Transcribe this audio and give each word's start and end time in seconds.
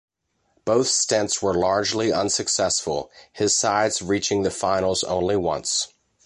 Both 0.65 0.87
stints 0.87 1.43
were 1.43 1.53
largely 1.53 2.11
unsuccessful, 2.11 3.11
his 3.33 3.55
sides 3.55 4.01
reaching 4.01 4.41
the 4.41 4.49
finals 4.49 5.03
only 5.03 5.37
once. 5.37 5.89